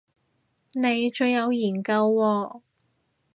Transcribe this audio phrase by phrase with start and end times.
[0.73, 2.61] 你最有研究喎